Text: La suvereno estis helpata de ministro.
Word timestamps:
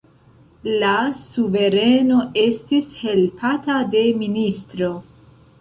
La 0.83 0.93
suvereno 1.23 2.23
estis 2.45 2.89
helpata 3.05 3.79
de 3.93 4.05
ministro. 4.23 4.93